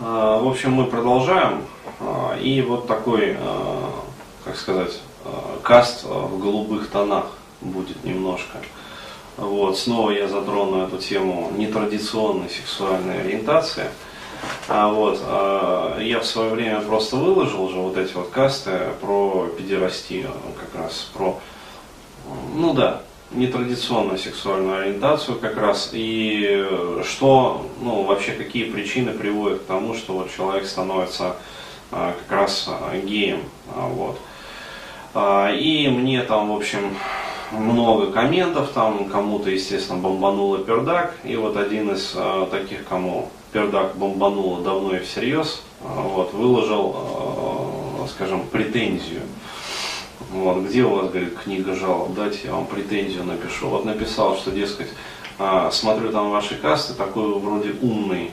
А, 0.00 0.40
в 0.40 0.48
общем, 0.48 0.72
мы 0.72 0.86
продолжаем. 0.86 1.64
А, 2.00 2.36
и 2.38 2.62
вот 2.62 2.86
такой, 2.86 3.36
как 4.44 4.56
сказать, 4.56 5.00
каст 5.62 6.04
в 6.04 6.38
голубых 6.38 6.88
тонах 6.90 7.26
будет 7.60 8.04
немножко. 8.04 8.58
Вот, 9.36 9.78
снова 9.78 10.10
я 10.10 10.26
затрону 10.26 10.84
эту 10.84 10.98
тему 10.98 11.52
нетрадиционной 11.56 12.48
сексуальной 12.48 13.20
ориентации. 13.20 13.86
А 14.68 14.88
вот, 14.88 15.20
а, 15.22 15.98
я 16.00 16.20
в 16.20 16.26
свое 16.26 16.50
время 16.50 16.80
просто 16.80 17.16
выложил 17.16 17.64
уже 17.64 17.76
вот 17.76 17.96
эти 17.96 18.12
вот 18.14 18.30
касты 18.30 18.90
про 19.00 19.48
педерастию, 19.56 20.30
как 20.58 20.80
раз 20.80 21.10
про, 21.14 21.38
ну 22.54 22.74
да, 22.74 23.02
нетрадиционную 23.30 24.18
сексуальную 24.18 24.82
ориентацию 24.82 25.38
как 25.38 25.56
раз, 25.56 25.90
и 25.92 26.66
что, 27.04 27.66
ну, 27.80 28.02
вообще 28.04 28.32
какие 28.32 28.70
причины 28.70 29.12
приводят 29.12 29.60
к 29.60 29.66
тому, 29.66 29.94
что 29.94 30.14
вот 30.14 30.34
человек 30.34 30.66
становится 30.66 31.36
а, 31.90 32.14
как 32.18 32.38
раз 32.38 32.68
а, 32.68 32.96
геем, 32.96 33.40
вот. 33.66 34.18
А, 35.14 35.50
и 35.52 35.88
мне 35.88 36.22
там, 36.22 36.52
в 36.52 36.56
общем, 36.56 36.96
много 37.52 38.12
комментов, 38.12 38.70
там 38.74 39.08
кому-то, 39.08 39.50
естественно, 39.50 39.98
бомбануло 39.98 40.58
пердак, 40.58 41.14
и 41.24 41.36
вот 41.36 41.56
один 41.56 41.90
из 41.90 42.12
э, 42.14 42.46
таких, 42.50 42.86
кому 42.86 43.30
пердак 43.52 43.96
бомбануло 43.96 44.60
давно 44.62 44.96
и 44.96 45.00
всерьез, 45.00 45.62
э, 45.80 45.84
вот, 45.86 46.32
выложил, 46.34 46.94
э, 48.04 48.08
скажем, 48.08 48.42
претензию. 48.48 49.22
Вот, 50.30 50.64
где 50.64 50.82
у 50.82 50.94
вас, 50.94 51.10
говорит, 51.10 51.38
книга 51.38 51.74
жалоб, 51.74 52.14
дайте 52.14 52.40
я 52.44 52.52
вам 52.52 52.66
претензию 52.66 53.24
напишу. 53.24 53.68
Вот 53.68 53.84
написал, 53.84 54.36
что, 54.36 54.50
дескать, 54.50 54.88
э, 55.38 55.68
смотрю 55.72 56.10
там 56.10 56.30
ваши 56.30 56.56
касты, 56.56 56.94
такой 56.94 57.38
вроде 57.38 57.74
умный 57.80 58.30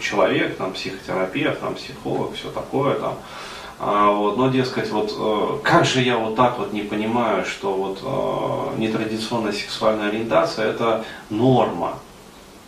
человек, 0.00 0.56
там 0.56 0.72
психотерапевт, 0.72 1.60
там 1.60 1.74
психолог, 1.74 2.34
все 2.34 2.50
такое, 2.50 2.94
там, 2.96 3.16
а, 3.84 4.12
вот, 4.12 4.36
но, 4.36 4.48
дескать, 4.48 4.90
вот 4.90 5.12
э, 5.18 5.58
как 5.64 5.84
же 5.84 6.02
я 6.02 6.16
вот 6.16 6.36
так 6.36 6.58
вот 6.58 6.72
не 6.72 6.82
понимаю, 6.82 7.44
что 7.44 7.74
вот 7.74 7.98
э, 8.04 8.80
нетрадиционная 8.80 9.52
сексуальная 9.52 10.08
ориентация 10.08 10.66
это 10.66 11.04
норма. 11.30 11.98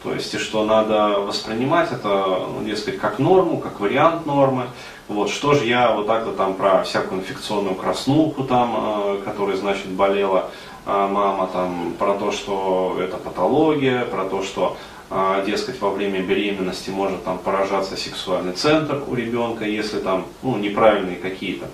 То 0.03 0.13
есть, 0.13 0.35
и 0.35 0.39
что 0.39 0.65
надо 0.65 1.21
воспринимать 1.21 1.93
это, 1.93 2.47
ну, 2.53 2.65
дескать, 2.65 2.99
как 2.99 3.19
норму, 3.19 3.59
как 3.59 3.79
вариант 3.79 4.27
нормы. 4.27 4.67
Вот, 5.09 5.31
что 5.31 5.55
же 5.55 5.67
я 5.67 5.93
вот 5.93 6.07
так-то 6.07 6.33
там 6.33 6.55
про 6.55 6.83
всякую 6.83 7.21
инфекционную 7.21 7.75
краснуху 7.75 8.45
там, 8.45 8.75
э, 8.77 9.23
которая, 9.25 9.57
значит, 9.57 9.89
болела 9.89 10.51
мама, 10.87 11.49
там, 11.51 11.95
про 11.99 12.13
то, 12.13 12.31
что 12.31 12.99
это 13.01 13.17
патология, 13.17 14.05
про 14.05 14.27
то, 14.27 14.43
что 14.43 14.77
а, 15.11 15.45
дескать, 15.45 15.81
во 15.81 15.91
время 15.91 16.21
беременности 16.23 16.91
может 16.91 17.25
там 17.25 17.39
поражаться 17.39 17.97
сексуальный 17.97 18.53
центр 18.53 19.03
у 19.07 19.15
ребенка, 19.15 19.65
если 19.65 20.01
там 20.01 20.27
ну, 20.43 20.57
неправильные 20.57 21.17
какие-то 21.17 21.69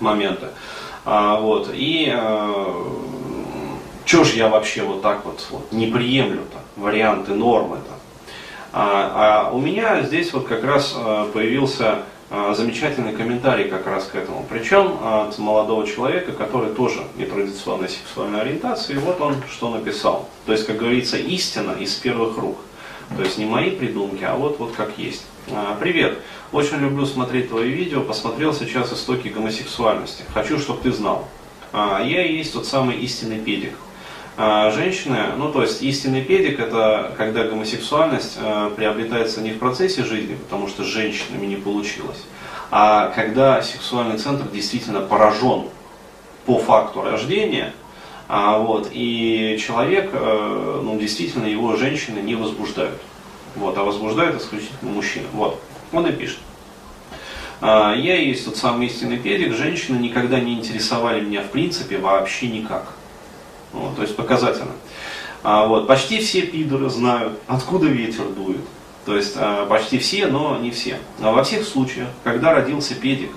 моменты. 0.00 0.48
А, 1.04 1.40
вот, 1.40 1.70
и 1.72 2.12
а, 2.12 2.84
что 4.04 4.24
же 4.24 4.36
я 4.36 4.48
вообще 4.48 4.82
вот 4.82 5.02
так 5.02 5.24
вот, 5.24 5.46
вот 5.50 5.72
не 5.72 5.86
приемлю-то, 5.86 6.58
варианты 6.76 7.34
нормы-то. 7.34 7.97
А, 8.72 9.48
а 9.48 9.52
у 9.52 9.60
меня 9.60 10.02
здесь 10.02 10.32
вот 10.32 10.46
как 10.46 10.62
раз 10.62 10.94
а, 10.94 11.30
появился 11.32 12.00
а, 12.30 12.52
замечательный 12.54 13.12
комментарий 13.12 13.68
как 13.68 13.86
раз 13.86 14.06
к 14.06 14.14
этому. 14.14 14.44
Причем 14.48 14.98
от 15.02 15.38
молодого 15.38 15.86
человека, 15.86 16.32
который 16.32 16.74
тоже 16.74 17.00
нетрадиционной 17.16 17.88
сексуальной 17.88 18.42
ориентации. 18.42 18.94
И 18.94 18.98
вот 18.98 19.20
он 19.20 19.36
что 19.50 19.70
написал. 19.70 20.28
То 20.44 20.52
есть, 20.52 20.66
как 20.66 20.76
говорится, 20.76 21.16
истина 21.16 21.72
из 21.72 21.94
первых 21.94 22.36
рук. 22.36 22.58
То 23.16 23.22
есть 23.22 23.38
не 23.38 23.46
мои 23.46 23.70
придумки, 23.70 24.22
а 24.24 24.36
вот, 24.36 24.58
вот 24.58 24.72
как 24.76 24.98
есть. 24.98 25.24
Привет. 25.80 26.18
Очень 26.52 26.76
люблю 26.76 27.06
смотреть 27.06 27.48
твои 27.48 27.70
видео. 27.70 28.02
Посмотрел 28.02 28.52
сейчас 28.52 28.92
истоки 28.92 29.28
гомосексуальности. 29.28 30.24
Хочу, 30.34 30.58
чтобы 30.58 30.82
ты 30.82 30.92
знал. 30.92 31.26
Я 31.72 32.26
и 32.26 32.36
есть 32.36 32.52
тот 32.52 32.66
самый 32.66 32.98
истинный 32.98 33.38
педик. 33.38 33.72
А, 34.40 34.70
женщины, 34.70 35.16
ну 35.36 35.50
то 35.50 35.62
есть 35.62 35.82
истинный 35.82 36.22
педик 36.22 36.60
это 36.60 37.12
когда 37.18 37.42
гомосексуальность 37.42 38.38
э, 38.40 38.70
приобретается 38.76 39.40
не 39.40 39.50
в 39.50 39.58
процессе 39.58 40.04
жизни, 40.04 40.36
потому 40.36 40.68
что 40.68 40.84
с 40.84 40.86
женщинами 40.86 41.44
не 41.44 41.56
получилось, 41.56 42.22
а 42.70 43.08
когда 43.16 43.60
сексуальный 43.62 44.16
центр 44.16 44.48
действительно 44.48 45.00
поражен 45.00 45.64
по 46.46 46.60
факту 46.60 47.02
рождения, 47.02 47.72
а, 48.28 48.58
вот, 48.58 48.90
и 48.92 49.58
человек, 49.60 50.10
э, 50.12 50.80
ну 50.84 50.96
действительно 50.96 51.46
его 51.46 51.74
женщины 51.74 52.20
не 52.20 52.36
возбуждают, 52.36 53.00
вот, 53.56 53.76
а 53.76 53.82
возбуждают 53.82 54.40
исключительно 54.40 54.92
мужчины. 54.92 55.26
Вот, 55.32 55.60
он 55.92 56.06
и 56.06 56.12
пишет. 56.12 56.38
А, 57.60 57.92
я 57.92 58.14
есть 58.14 58.44
тот 58.44 58.56
самый 58.56 58.86
истинный 58.86 59.18
педик, 59.18 59.52
женщины 59.56 59.96
никогда 59.96 60.38
не 60.38 60.54
интересовали 60.54 61.22
меня 61.22 61.42
в 61.42 61.50
принципе 61.50 61.98
вообще 61.98 62.46
никак. 62.46 62.94
Вот, 63.72 63.96
то 63.96 64.02
есть 64.02 64.16
показательно. 64.16 64.72
А, 65.42 65.66
вот, 65.66 65.86
почти 65.86 66.20
все 66.20 66.42
пидоры 66.42 66.90
знают, 66.90 67.38
откуда 67.46 67.86
ветер 67.86 68.24
дует. 68.24 68.60
То 69.04 69.16
есть 69.16 69.34
а, 69.36 69.66
почти 69.66 69.98
все, 69.98 70.26
но 70.26 70.58
не 70.58 70.70
все. 70.70 70.98
А 71.20 71.32
во 71.32 71.44
всех 71.44 71.66
случаях, 71.66 72.08
когда 72.24 72.52
родился 72.52 72.94
педик, 72.94 73.30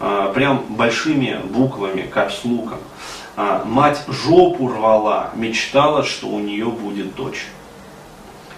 а, 0.00 0.32
прям 0.32 0.64
большими 0.70 1.40
буквами, 1.44 2.02
капслуком, 2.02 2.78
а, 3.36 3.64
мать 3.64 4.02
жопу 4.08 4.68
рвала, 4.68 5.30
мечтала, 5.34 6.04
что 6.04 6.28
у 6.28 6.38
нее 6.38 6.66
будет 6.66 7.14
дочь. 7.14 7.46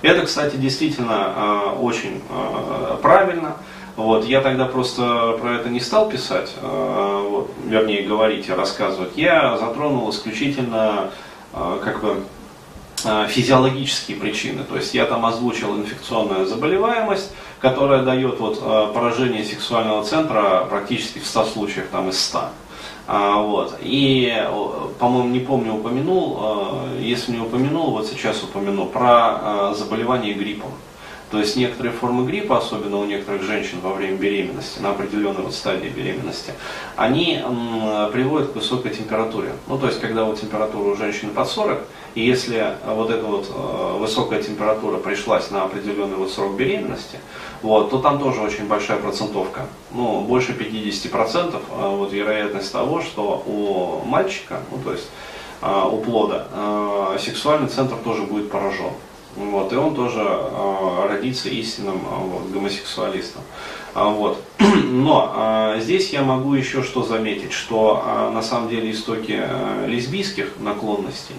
Это, 0.03 0.27
кстати, 0.27 0.56
действительно 0.56 1.16
а, 1.19 1.78
очень 1.81 2.22
а, 2.31 2.98
правильно. 3.03 3.56
Вот, 3.97 4.27
я 4.27 4.43
тогда 4.43 4.67
просто 4.67 5.39
про 5.41 5.55
это 5.55 5.71
не 5.71 5.81
стал 5.81 6.11
писать, 6.11 6.53
э, 6.61 7.27
вот, 7.31 7.51
вернее 7.65 8.03
говорить 8.03 8.47
и 8.47 8.53
рассказывать. 8.53 9.12
Я 9.17 9.57
затронул 9.57 10.11
исключительно 10.11 11.11
э, 11.55 11.81
как 11.83 12.03
бы 12.03 12.23
э, 13.07 13.27
физиологические 13.29 14.19
причины. 14.19 14.65
То 14.65 14.77
есть 14.77 14.93
я 14.93 15.07
там 15.07 15.25
озвучил 15.25 15.75
инфекционная 15.79 16.45
заболеваемость, 16.45 17.33
которая 17.59 18.03
дает 18.03 18.39
вот, 18.39 18.62
поражение 18.93 19.43
сексуального 19.43 20.05
центра 20.05 20.67
практически 20.69 21.19
в 21.19 21.27
100 21.27 21.45
случаях 21.47 21.87
там, 21.87 22.11
из 22.11 22.23
100. 22.23 22.41
А, 23.09 23.41
вот. 23.41 23.78
И, 23.81 24.31
по-моему, 24.99 25.31
не 25.31 25.41
помню, 25.41 25.73
упомянул, 25.73 26.83
если 27.01 27.33
не 27.33 27.41
упомянул, 27.41 27.93
вот 27.93 28.07
сейчас 28.07 28.43
упомяну, 28.43 28.84
про 28.87 29.73
заболевание 29.75 30.34
гриппом. 30.34 30.73
То 31.31 31.41
есть 31.41 31.56
некоторые 31.56 31.92
формы 31.92 32.25
гриппа, 32.25 32.59
особенно 32.59 32.98
у 32.98 33.04
некоторых 33.04 33.42
женщин 33.42 33.81
во 33.82 33.92
время 33.92 34.16
беременности, 34.16 34.78
на 34.81 34.91
определенной 34.91 35.42
вот 35.42 35.54
стадии 35.54 35.88
беременности, 35.88 36.53
они 36.94 37.42
приводят 38.12 38.53
к 38.53 38.54
высокой 38.54 38.92
температуре. 38.92 39.53
Ну, 39.66 39.76
то 39.76 39.88
есть, 39.88 40.00
когда 40.00 40.25
вот 40.25 40.41
температура 40.41 40.91
у 40.91 40.97
женщины 40.97 41.32
под 41.32 41.48
40, 41.48 41.81
и 42.16 42.25
если 42.25 42.78
вот 42.86 43.10
эта 43.10 43.26
вот 43.26 43.47
э, 43.54 43.98
высокая 43.98 44.42
температура 44.42 44.97
пришлась 44.97 45.50
на 45.50 45.65
определенный 45.65 46.16
вот 46.16 46.31
срок 46.31 46.56
беременности, 46.56 47.19
вот, 47.60 47.91
то 47.91 47.98
там 47.98 48.19
тоже 48.19 48.41
очень 48.41 48.66
большая 48.66 48.98
процентовка. 48.98 49.66
Ну, 49.92 50.22
больше 50.22 50.53
50% 50.53 51.54
э, 51.54 51.97
вот, 51.97 52.12
вероятность 52.15 52.72
того, 52.72 53.03
что 53.03 53.42
у 53.47 54.09
мальчика, 54.09 54.60
ну, 54.70 54.78
то 54.82 54.92
есть 54.92 55.10
э, 55.60 55.88
у 55.92 55.98
плода, 55.98 56.47
сексуальный 57.19 57.69
центр 57.69 57.97
тоже 57.97 58.22
будет 58.22 58.50
поражен. 58.50 58.92
Вот, 59.36 59.72
и 59.72 59.76
он 59.76 59.94
тоже 59.94 60.20
э, 60.22 61.06
родится 61.08 61.50
истинным 61.50 61.97
э, 61.97 62.16
вот, 62.16 62.50
гомосексуалистом. 62.50 63.42
А, 63.94 64.08
вот. 64.08 64.42
Но 64.58 65.74
э, 65.76 65.80
здесь 65.80 66.10
я 66.10 66.22
могу 66.22 66.54
еще 66.54 66.82
что 66.82 67.02
заметить, 67.02 67.52
что 67.52 68.02
э, 68.04 68.30
на 68.30 68.42
самом 68.42 68.70
деле 68.70 68.91
истоки 68.91 69.38
э, 69.38 69.86
лесбийских 69.88 70.54
наклонностей, 70.58 71.36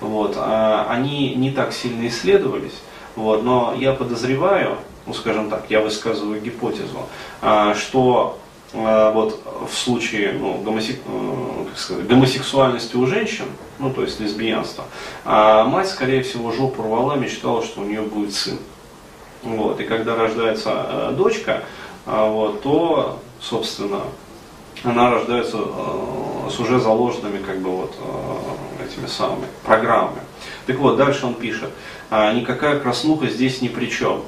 вот, 0.00 0.36
э, 0.36 0.84
они 0.88 1.34
не 1.34 1.50
так 1.50 1.72
сильно 1.72 2.06
исследовались, 2.06 2.78
вот, 3.16 3.42
но 3.42 3.74
я 3.76 3.92
подозреваю, 3.92 4.76
ну 5.06 5.12
скажем 5.12 5.50
так, 5.50 5.64
я 5.68 5.80
высказываю 5.80 6.40
гипотезу, 6.40 7.08
э, 7.42 7.74
что 7.76 8.38
вот 8.72 9.42
в 9.68 9.74
случае 9.74 10.32
ну, 10.32 10.58
гомосек... 10.62 11.00
э, 11.06 11.64
сказать, 11.76 12.06
гомосексуальности 12.06 12.96
у 12.96 13.06
женщин, 13.06 13.46
ну 13.78 13.92
то 13.92 14.02
есть 14.02 14.20
лесбиянство, 14.20 14.84
а 15.24 15.64
мать, 15.64 15.88
скорее 15.88 16.22
всего, 16.22 16.52
жопу 16.52 16.82
рвала, 16.82 17.16
мечтала, 17.16 17.62
что 17.62 17.80
у 17.80 17.84
нее 17.84 18.02
будет 18.02 18.32
сын. 18.32 18.58
Вот, 19.42 19.80
и 19.80 19.84
когда 19.84 20.16
рождается 20.16 20.70
э, 20.72 21.14
дочка, 21.16 21.64
э, 22.06 22.30
вот, 22.30 22.62
то, 22.62 23.18
собственно, 23.40 24.02
она 24.84 25.10
рождается 25.10 25.58
э, 25.58 26.50
с 26.50 26.60
уже 26.60 26.78
заложенными 26.78 27.38
как 27.38 27.58
бы 27.60 27.70
вот 27.70 27.94
э, 27.98 28.84
этими 28.84 29.06
самыми 29.06 29.46
программами. 29.64 30.20
Так 30.66 30.78
вот, 30.78 30.96
дальше 30.96 31.26
он 31.26 31.34
пишет, 31.34 31.70
э, 32.10 32.32
никакая 32.34 32.78
краснуха 32.78 33.26
здесь 33.26 33.62
ни 33.62 33.68
при 33.68 33.86
чем. 33.86 34.22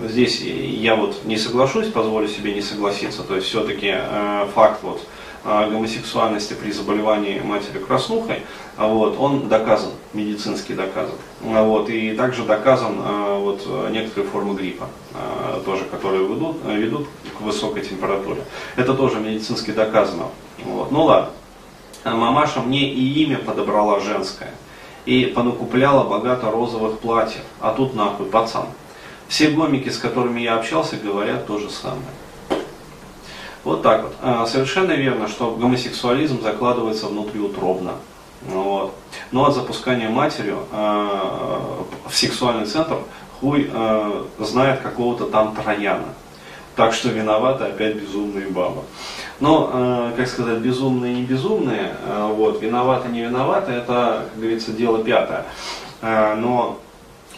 Э, 0.00 0.08
здесь 0.08 0.40
я 0.40 0.96
вот 0.96 1.24
не 1.24 1.36
соглашусь, 1.36 1.88
позволю 1.88 2.28
себе 2.28 2.54
не 2.54 2.62
согласиться, 2.62 3.22
то 3.22 3.36
есть 3.36 3.48
все-таки 3.48 3.92
э, 3.94 4.46
факт 4.54 4.82
вот 4.82 5.02
гомосексуальности 5.44 6.54
при 6.54 6.70
заболевании 6.70 7.40
матери 7.40 7.78
краснухой, 7.80 8.42
вот, 8.78 9.16
он 9.18 9.48
доказан. 9.48 9.90
медицински 10.12 10.70
доказан. 10.72 11.16
Вот, 11.40 11.90
и 11.90 12.12
также 12.14 12.44
доказан 12.44 12.94
вот, 13.40 13.66
некоторые 13.90 14.30
формы 14.30 14.54
гриппа, 14.54 14.86
тоже, 15.64 15.82
которые 15.86 16.28
ведут, 16.28 16.58
ведут 16.64 17.08
к 17.36 17.40
высокой 17.40 17.82
температуре. 17.82 18.44
Это 18.76 18.94
тоже 18.94 19.18
медицински 19.18 19.72
доказано. 19.72 20.26
Вот. 20.64 20.92
Ну 20.92 21.06
ладно. 21.06 21.30
Мамаша 22.04 22.60
мне 22.60 22.92
и 22.92 23.24
имя 23.24 23.38
подобрала 23.38 23.98
женское. 23.98 24.54
И 25.06 25.26
понакупляла 25.26 26.08
богато 26.08 26.50
розовых 26.50 27.00
платьев. 27.00 27.42
А 27.60 27.72
тут 27.72 27.94
нахуй 27.94 28.26
пацан. 28.26 28.66
Все 29.32 29.48
гомики, 29.48 29.88
с 29.88 29.96
которыми 29.96 30.40
я 30.40 30.56
общался, 30.56 30.96
говорят 30.96 31.46
то 31.46 31.58
же 31.58 31.70
самое. 31.70 32.02
Вот 33.64 33.80
так 33.80 34.02
вот. 34.02 34.14
А, 34.20 34.44
совершенно 34.44 34.92
верно, 34.92 35.26
что 35.26 35.52
гомосексуализм 35.52 36.42
закладывается 36.42 37.06
внутриутробно. 37.06 37.92
Вот. 38.46 38.94
Но 39.30 39.46
от 39.46 39.54
запускания 39.54 40.10
матерью 40.10 40.58
э, 40.70 41.08
в 42.10 42.14
сексуальный 42.14 42.66
центр 42.66 42.98
хуй 43.40 43.70
знает 44.38 44.82
какого-то 44.82 45.24
там 45.24 45.56
трояна. 45.56 46.08
Так 46.76 46.92
что 46.92 47.08
виноваты 47.08 47.64
опять 47.64 47.96
безумные 47.96 48.48
бабы. 48.48 48.82
Но, 49.40 49.70
э, 49.72 50.12
как 50.14 50.28
сказать, 50.28 50.58
безумные 50.58 51.14
не 51.14 51.22
безумные, 51.22 51.96
э, 52.04 52.32
вот, 52.34 52.60
виноваты 52.60 53.08
не 53.08 53.22
виноваты, 53.22 53.72
это, 53.72 54.26
как 54.30 54.38
говорится, 54.38 54.72
дело 54.72 55.02
пятое. 55.02 55.46
Э, 56.02 56.34
но 56.34 56.82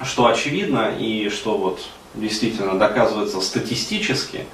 что 0.02 0.26
очевидно 0.26 0.92
и 0.98 1.28
что 1.28 1.56
вот 1.56 1.80
действительно 2.14 2.78
доказывается 2.78 3.40
статистически, 3.40 4.46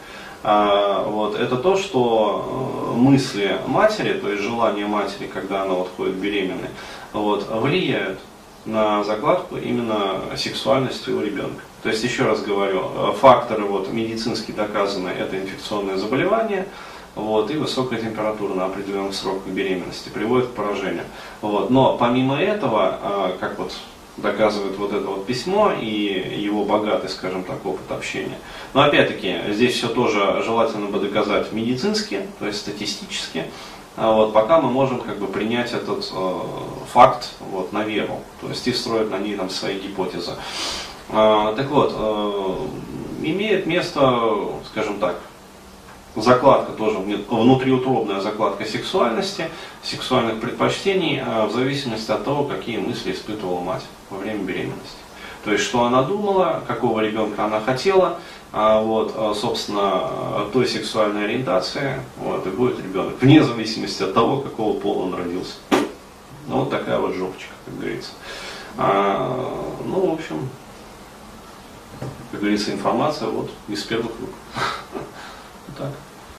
э, 0.42 1.04
вот, 1.06 1.38
это 1.38 1.56
то, 1.56 1.76
что 1.76 2.92
э, 2.94 2.98
мысли 2.98 3.58
матери, 3.66 4.14
то 4.14 4.30
есть 4.30 4.42
желание 4.42 4.86
матери, 4.86 5.26
когда 5.26 5.62
она 5.62 5.74
вот 5.74 5.90
ходит 5.96 6.14
беременной, 6.14 6.70
вот, 7.12 7.48
влияют 7.50 8.18
на 8.66 9.02
закладку 9.04 9.56
именно 9.56 10.20
сексуальности 10.36 11.10
у 11.10 11.20
ребенка. 11.20 11.62
То 11.82 11.88
есть, 11.88 12.04
еще 12.04 12.24
раз 12.24 12.42
говорю, 12.42 12.82
э, 12.94 13.12
факторы 13.18 13.64
вот, 13.64 13.92
медицински 13.92 14.52
доказанные, 14.52 15.16
это 15.16 15.38
инфекционное 15.38 15.96
заболевание, 15.96 16.66
вот, 17.14 17.50
и 17.50 17.56
высокая 17.56 18.00
температура 18.00 18.54
на 18.54 18.66
определенных 18.66 19.14
сроках 19.14 19.46
беременности 19.46 20.10
приводит 20.10 20.48
к 20.48 20.52
поражению. 20.52 21.04
Вот. 21.40 21.70
Но 21.70 21.96
помимо 21.96 22.38
этого, 22.40 22.98
э, 23.02 23.36
как 23.40 23.58
вот 23.58 23.72
доказывает 24.20 24.76
вот 24.78 24.92
это 24.92 25.06
вот 25.06 25.26
письмо 25.26 25.72
и 25.72 26.38
его 26.38 26.64
богатый, 26.64 27.08
скажем 27.08 27.44
так, 27.44 27.64
опыт 27.64 27.90
общения. 27.90 28.38
Но 28.74 28.82
опять-таки, 28.82 29.36
здесь 29.48 29.74
все 29.74 29.88
тоже 29.88 30.42
желательно 30.44 30.86
бы 30.86 30.98
доказать 31.00 31.52
медицински, 31.52 32.26
то 32.38 32.46
есть 32.46 32.60
статистически, 32.60 33.46
а 33.96 34.12
вот, 34.12 34.32
пока 34.32 34.60
мы 34.60 34.70
можем 34.70 35.00
как 35.00 35.18
бы 35.18 35.26
принять 35.26 35.72
этот 35.72 36.10
э, 36.12 36.40
факт 36.92 37.30
вот, 37.50 37.72
на 37.72 37.82
веру, 37.82 38.20
то 38.40 38.48
есть 38.48 38.66
и 38.66 38.72
строить 38.72 39.10
на 39.10 39.18
ней 39.18 39.36
там, 39.36 39.50
свои 39.50 39.78
гипотезы. 39.78 40.32
Э, 41.10 41.52
так 41.56 41.68
вот, 41.70 41.92
э, 41.94 42.56
имеет 43.22 43.66
место, 43.66 44.48
скажем 44.70 44.98
так, 45.00 45.20
закладка 46.16 46.72
тоже, 46.72 46.98
внутриутробная 46.98 48.20
закладка 48.20 48.64
сексуальности, 48.64 49.48
сексуальных 49.82 50.40
предпочтений, 50.40 51.18
э, 51.18 51.46
в 51.46 51.52
зависимости 51.52 52.10
от 52.10 52.24
того, 52.24 52.44
какие 52.44 52.78
мысли 52.78 53.12
испытывала 53.12 53.60
мать 53.60 53.84
во 54.10 54.18
время 54.18 54.42
беременности. 54.42 54.96
То 55.44 55.52
есть, 55.52 55.64
что 55.64 55.84
она 55.84 56.02
думала, 56.02 56.62
какого 56.66 57.00
ребенка 57.00 57.44
она 57.44 57.60
хотела, 57.60 58.18
а 58.52 58.80
вот, 58.82 59.14
а, 59.16 59.32
собственно, 59.32 60.44
той 60.52 60.66
сексуальной 60.66 61.24
ориентации, 61.24 62.00
вот, 62.18 62.46
и 62.46 62.50
будет 62.50 62.78
ребенок, 62.78 63.14
вне 63.20 63.42
зависимости 63.42 64.02
от 64.02 64.12
того, 64.12 64.38
какого 64.40 64.78
пола 64.78 65.04
он 65.04 65.14
родился. 65.14 65.54
Ну, 66.46 66.58
вот 66.58 66.70
такая 66.70 66.98
вот 66.98 67.14
жопочка, 67.14 67.52
как 67.64 67.78
говорится. 67.78 68.10
А, 68.76 69.74
ну, 69.86 70.10
в 70.10 70.14
общем, 70.14 70.48
как 72.32 72.40
говорится, 72.40 72.72
информация 72.72 73.28
вот 73.28 73.50
из 73.68 73.82
первых 73.84 74.12
рук. 74.20 74.30
Так. 75.80 76.09